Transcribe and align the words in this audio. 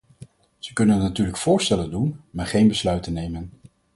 Ze 0.59 0.73
kunnen 0.73 0.97
natuurlijk 0.99 1.37
voorstellen 1.37 1.91
doen, 1.91 2.19
maar 2.31 2.47
geen 2.47 2.67
besluiten 2.67 3.13
nemen. 3.13 3.51